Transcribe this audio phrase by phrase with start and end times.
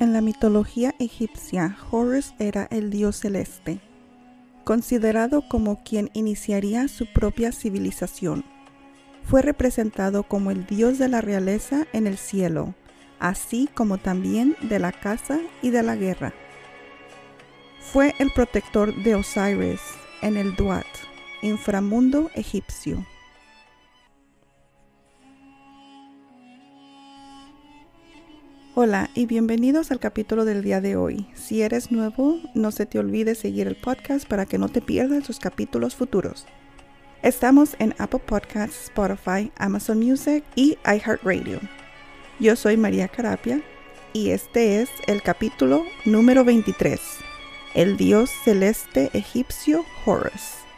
[0.00, 3.80] En la mitología egipcia, Horus era el dios celeste,
[4.64, 8.42] considerado como quien iniciaría su propia civilización.
[9.24, 12.74] Fue representado como el dios de la realeza en el cielo,
[13.18, 16.32] así como también de la caza y de la guerra.
[17.92, 19.82] Fue el protector de Osiris
[20.22, 20.86] en el Duat,
[21.42, 23.04] inframundo egipcio.
[28.82, 31.26] Hola y bienvenidos al capítulo del día de hoy.
[31.34, 35.28] Si eres nuevo, no se te olvide seguir el podcast para que no te pierdas
[35.28, 36.46] los capítulos futuros.
[37.20, 41.60] Estamos en Apple Podcasts, Spotify, Amazon Music y iHeartRadio.
[42.38, 43.60] Yo soy María Carapia
[44.14, 46.98] y este es el capítulo número 23,
[47.74, 50.69] el dios celeste egipcio Horus.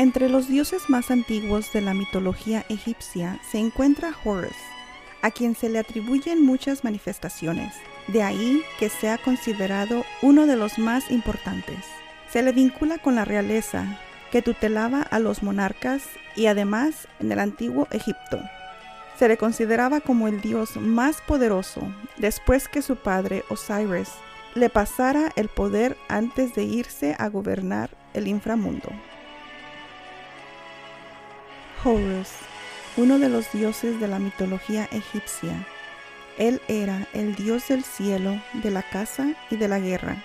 [0.00, 4.56] Entre los dioses más antiguos de la mitología egipcia se encuentra Horus,
[5.20, 7.74] a quien se le atribuyen muchas manifestaciones,
[8.08, 11.84] de ahí que sea considerado uno de los más importantes.
[12.32, 14.00] Se le vincula con la realeza,
[14.32, 16.04] que tutelaba a los monarcas
[16.34, 18.40] y además en el antiguo Egipto.
[19.18, 21.82] Se le consideraba como el dios más poderoso
[22.16, 24.08] después que su padre Osiris
[24.54, 28.88] le pasara el poder antes de irse a gobernar el inframundo.
[31.82, 32.28] Horus,
[32.98, 35.66] uno de los dioses de la mitología egipcia.
[36.36, 40.22] Él era el dios del cielo, de la caza y de la guerra.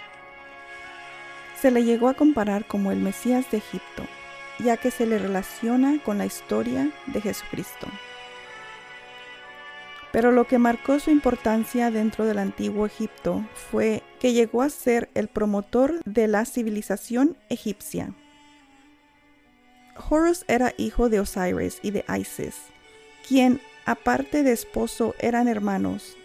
[1.61, 4.03] Se le llegó a comparar como el Mesías de Egipto,
[4.59, 7.87] ya que se le relaciona con la historia de Jesucristo.
[10.11, 15.09] Pero lo que marcó su importancia dentro del antiguo Egipto fue que llegó a ser
[15.13, 18.13] el promotor de la civilización egipcia.
[19.97, 22.55] Horus era hijo de Osiris y de Isis,
[23.27, 26.15] quien, aparte de esposo, eran hermanos.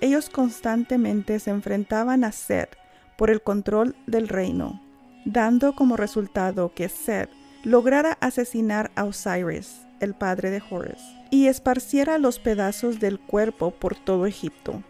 [0.00, 2.76] Ellos constantemente se enfrentaban a Set
[3.16, 4.80] por el control del reino,
[5.24, 7.30] dando como resultado que Set
[7.62, 13.96] lograra asesinar a Osiris, el padre de Horus, y esparciera los pedazos del cuerpo por
[13.96, 14.82] todo Egipto.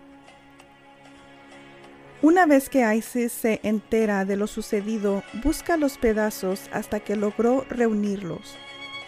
[2.25, 7.67] Una vez que Isis se entera de lo sucedido, busca los pedazos hasta que logró
[7.69, 8.57] reunirlos.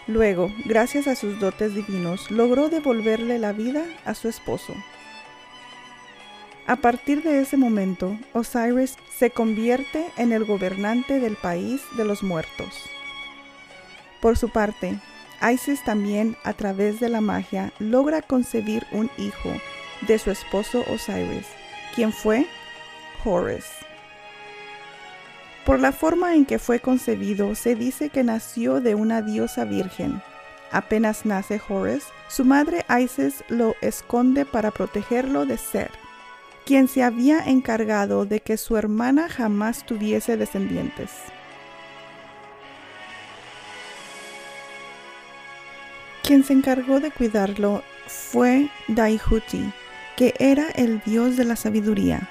[0.06, 4.74] Luego, gracias a sus dotes divinos, logró devolverle la vida a su esposo.
[6.66, 12.22] A partir de ese momento, Osiris se convierte en el gobernante del país de los
[12.22, 12.68] muertos.
[14.20, 15.00] Por su parte,
[15.40, 19.54] Isis también, a través de la magia, logra concebir un hijo
[20.06, 21.46] de su esposo Osiris,
[21.94, 22.46] quien fue
[23.24, 23.64] Horus.
[25.64, 30.22] Por la forma en que fue concebido, se dice que nació de una diosa virgen.
[30.70, 35.90] Apenas nace Horus, su madre Isis lo esconde para protegerlo de Ser,
[36.64, 41.10] quien se había encargado de que su hermana jamás tuviese descendientes.
[46.22, 49.72] Quien se encargó de cuidarlo fue Daihuti,
[50.16, 52.28] que era el dios de la sabiduría.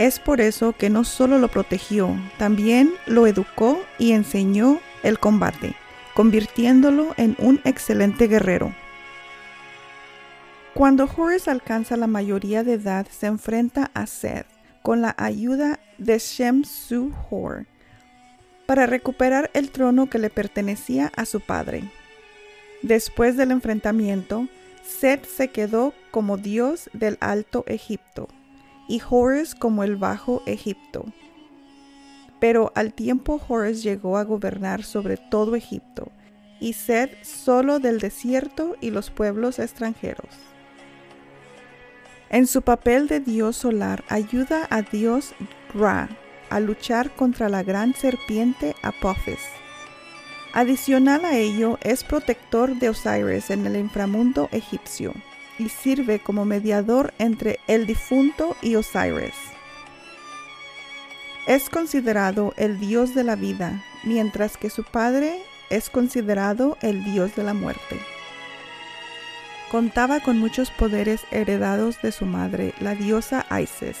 [0.00, 5.74] Es por eso que no solo lo protegió, también lo educó y enseñó el combate,
[6.14, 8.74] convirtiéndolo en un excelente guerrero.
[10.72, 14.46] Cuando Horus alcanza la mayoría de edad, se enfrenta a Seth
[14.80, 17.66] con la ayuda de Shem Su Hor
[18.64, 21.92] para recuperar el trono que le pertenecía a su padre.
[22.80, 24.48] Después del enfrentamiento,
[24.82, 28.30] Seth se quedó como dios del Alto Egipto
[28.90, 31.04] y Horus como el Bajo Egipto.
[32.40, 36.10] Pero al tiempo Horus llegó a gobernar sobre todo Egipto,
[36.58, 40.34] y Seth solo del desierto y los pueblos extranjeros.
[42.30, 45.34] En su papel de dios solar ayuda a dios
[45.72, 46.08] Ra
[46.50, 49.38] a luchar contra la gran serpiente Apophis.
[50.52, 55.14] Adicional a ello, es protector de Osiris en el inframundo egipcio
[55.60, 59.34] y sirve como mediador entre el difunto y Osiris.
[61.46, 67.36] Es considerado el dios de la vida, mientras que su padre es considerado el dios
[67.36, 68.00] de la muerte.
[69.70, 73.98] Contaba con muchos poderes heredados de su madre, la diosa Isis,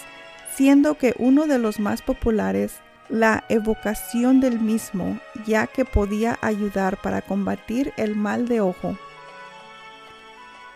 [0.56, 2.80] siendo que uno de los más populares
[3.10, 8.96] la evocación del mismo, ya que podía ayudar para combatir el mal de ojo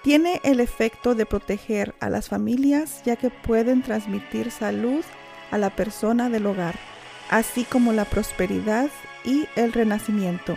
[0.05, 5.03] tiene el efecto de proteger a las familias ya que pueden transmitir salud
[5.51, 6.75] a la persona del hogar,
[7.31, 8.91] así como la prosperidad
[9.25, 10.55] y el renacimiento.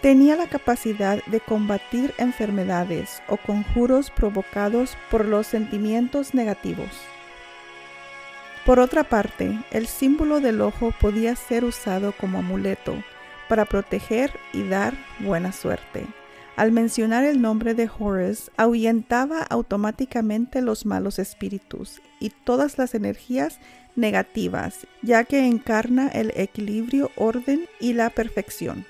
[0.00, 6.88] Tenía la capacidad de combatir enfermedades o conjuros provocados por los sentimientos negativos.
[8.64, 12.94] Por otra parte, el símbolo del ojo podía ser usado como amuleto
[13.46, 16.06] para proteger y dar buena suerte.
[16.56, 23.58] Al mencionar el nombre de Horus, ahuyentaba automáticamente los malos espíritus y todas las energías
[23.96, 28.84] negativas, ya que encarna el equilibrio, orden y la perfección.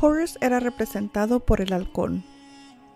[0.00, 2.24] Horus era representado por el halcón,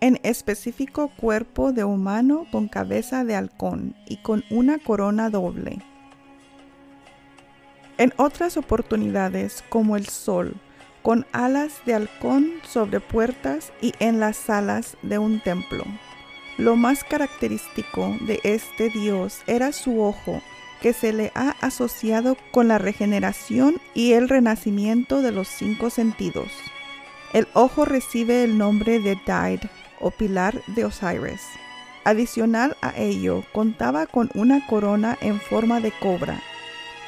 [0.01, 5.79] en específico cuerpo de humano con cabeza de halcón y con una corona doble.
[7.97, 10.53] En otras oportunidades, como el sol,
[11.01, 15.83] con alas de halcón sobre puertas y en las salas de un templo.
[16.59, 20.41] Lo más característico de este dios era su ojo,
[20.79, 26.51] que se le ha asociado con la regeneración y el renacimiento de los cinco sentidos.
[27.33, 29.69] El ojo recibe el nombre de Dide
[29.99, 31.41] o pilar de Osiris.
[32.03, 36.39] Adicional a ello, contaba con una corona en forma de cobra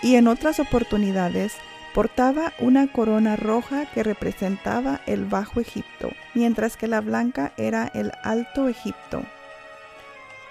[0.01, 1.55] y en otras oportunidades
[1.93, 8.11] portaba una corona roja que representaba el Bajo Egipto, mientras que la blanca era el
[8.23, 9.23] Alto Egipto.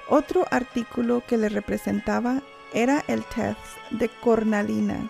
[0.09, 2.43] Otro artículo que le representaba
[2.73, 3.57] era el tez
[3.91, 5.09] de cornalina,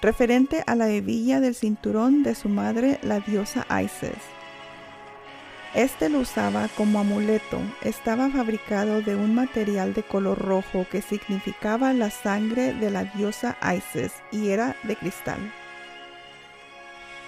[0.00, 4.22] referente a la hebilla del cinturón de su madre, la diosa Isis.
[5.74, 7.58] Este lo usaba como amuleto.
[7.82, 13.56] Estaba fabricado de un material de color rojo que significaba la sangre de la diosa
[13.60, 15.52] Isis y era de cristal.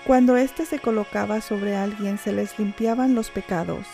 [0.06, 3.84] Cuando éste se colocaba sobre alguien se les limpiaban los pecados.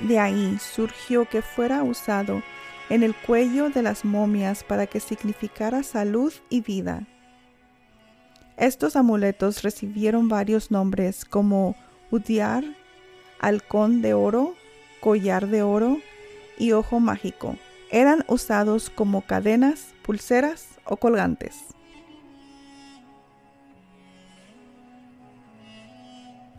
[0.00, 2.42] De ahí surgió que fuera usado
[2.88, 7.06] en el cuello de las momias para que significara salud y vida.
[8.56, 11.76] Estos amuletos recibieron varios nombres como
[12.10, 12.64] Udiar,
[13.44, 14.54] halcón de oro,
[15.00, 15.98] collar de oro
[16.58, 17.56] y ojo mágico.
[17.90, 21.54] Eran usados como cadenas, pulseras o colgantes.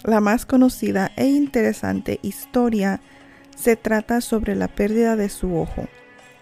[0.03, 3.01] La más conocida e interesante historia
[3.55, 5.88] se trata sobre la pérdida de su ojo.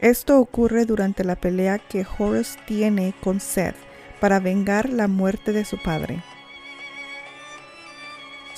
[0.02, 3.78] Esto ocurre durante la pelea que Horus tiene con Seth
[4.20, 6.22] para vengar la muerte de su padre.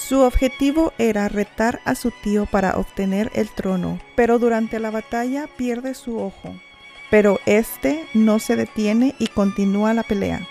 [0.08, 5.48] Su objetivo era retar a su tío para obtener el trono, pero durante la batalla
[5.58, 6.54] pierde su ojo.
[7.10, 10.48] Pero este no se detiene y continúa la pelea.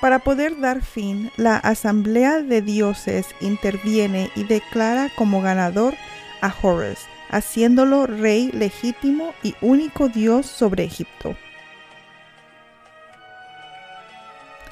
[0.00, 5.94] Para poder dar fin, la Asamblea de Dioses interviene y declara como ganador
[6.40, 11.36] a Horus, haciéndolo rey legítimo y único dios sobre Egipto.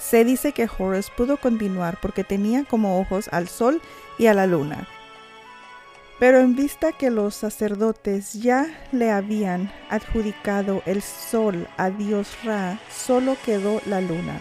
[0.00, 3.81] Se dice que Horus pudo continuar porque tenía como ojos al sol
[4.19, 4.88] y a la luna.
[6.19, 12.79] Pero en vista que los sacerdotes ya le habían adjudicado el sol a dios Ra,
[12.91, 14.41] solo quedó la luna.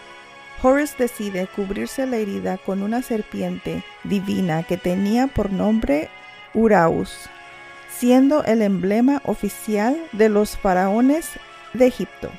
[0.61, 6.09] Horus decide cubrirse la herida con una serpiente divina que tenía por nombre
[6.53, 7.29] Uraus,
[7.89, 11.29] siendo el emblema oficial de los faraones
[11.73, 12.29] de Egipto.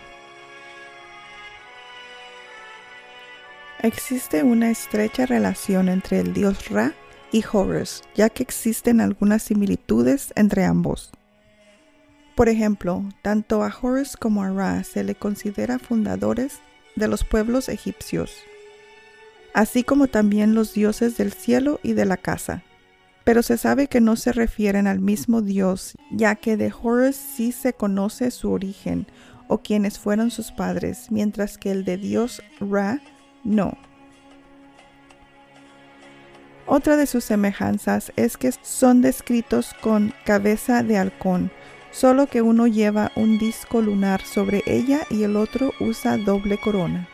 [3.83, 6.93] Existe una estrecha relación entre el dios Ra
[7.33, 11.11] y Horus, ya que existen algunas similitudes entre ambos.
[12.35, 16.59] Por ejemplo, tanto a Horus como a Ra se le considera fundadores
[16.95, 18.35] de los pueblos egipcios,
[19.55, 22.63] así como también los dioses del cielo y de la casa.
[23.25, 27.51] Pero se sabe que no se refieren al mismo dios, ya que de Horus sí
[27.51, 29.07] se conoce su origen
[29.49, 33.01] o quienes fueron sus padres, mientras que el de dios Ra
[33.45, 33.77] no.
[36.67, 41.51] Otra de sus semejanzas es que son descritos con cabeza de halcón,
[41.91, 47.09] solo que uno lleva un disco lunar sobre ella y el otro usa doble corona.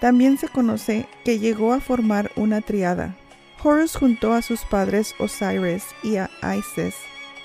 [0.00, 3.16] También se conoce que llegó a formar una triada.
[3.62, 6.96] Horus juntó a sus padres Osiris y a Isis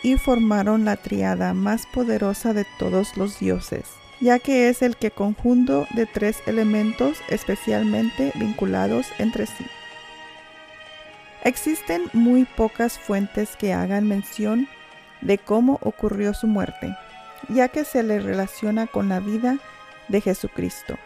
[0.03, 3.85] y formaron la triada más poderosa de todos los dioses
[4.19, 9.65] ya que es el que conjunto de tres elementos especialmente vinculados entre sí.
[11.43, 14.67] Existen muy pocas fuentes que hagan mención
[15.21, 16.95] de cómo ocurrió su muerte,
[17.49, 19.57] ya que se le relaciona con la vida
[20.07, 20.97] de Jesucristo.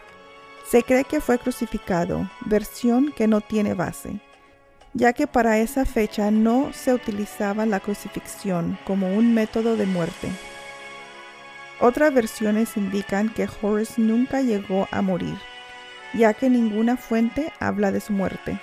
[0.68, 4.20] Se cree que fue crucificado, versión que no tiene base,
[4.94, 10.28] ya que para esa fecha no se utilizaba la crucifixión como un método de muerte.
[11.84, 15.34] Otras versiones indican que Horus nunca llegó a morir,
[16.14, 18.60] ya que ninguna fuente habla de su muerte.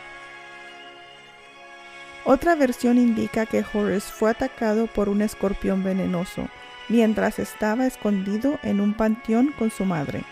[2.24, 6.48] Otra versión indica que Horus fue atacado por un escorpión venenoso
[6.88, 10.24] mientras estaba escondido en un panteón con su madre.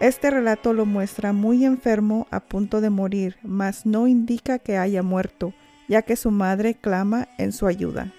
[0.00, 5.04] Este relato lo muestra muy enfermo a punto de morir, mas no indica que haya
[5.04, 5.54] muerto,
[5.86, 8.12] ya que su madre clama en su ayuda.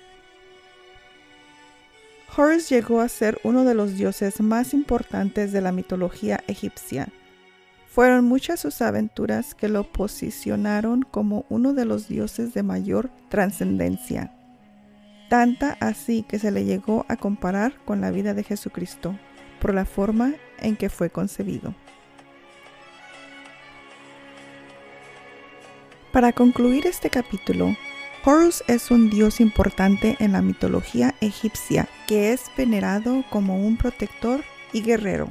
[2.35, 7.09] Horus llegó a ser uno de los dioses más importantes de la mitología egipcia.
[7.85, 14.33] Fueron muchas sus aventuras que lo posicionaron como uno de los dioses de mayor trascendencia,
[15.29, 19.15] tanta así que se le llegó a comparar con la vida de Jesucristo
[19.61, 21.75] por la forma en que fue concebido.
[26.11, 27.75] Para concluir este capítulo,
[28.25, 34.45] Horus es un dios importante en la mitología egipcia que es venerado como un protector
[34.71, 35.27] y guerrero.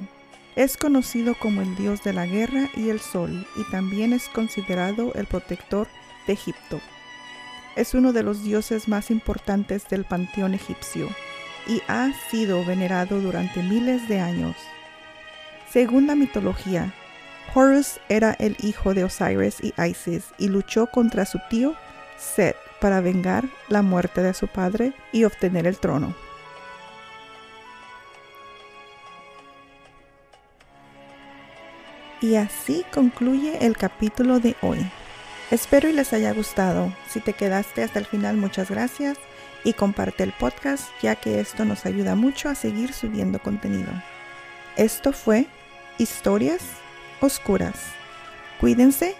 [0.57, 5.15] Es conocido como el dios de la guerra y el sol y también es considerado
[5.15, 5.89] el protector
[6.27, 6.83] de Egipto.
[7.77, 11.09] Es uno de los dioses más importantes del panteón egipcio
[11.67, 14.57] y ha sido venerado durante miles de años.
[15.71, 16.93] Según la mitología,
[17.55, 21.75] Horus era el hijo de Osiris y Isis y luchó contra su tío
[22.19, 26.17] Set para vengar la muerte de su padre y obtener el trono.
[32.21, 34.79] Y así concluye el capítulo de hoy.
[35.53, 36.93] Espero y les haya gustado.
[37.09, 39.17] Si te quedaste hasta el final, muchas gracias
[39.63, 43.93] y comparte el podcast ya que esto nos ayuda mucho a seguir subiendo contenido.
[44.77, 45.47] Esto fue
[45.99, 46.63] Historias
[47.21, 47.77] Oscuras.
[48.61, 49.15] Cuídense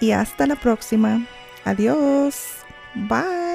[0.00, 1.24] y hasta la próxima.
[1.64, 2.57] Adiós.
[3.06, 3.47] Bye.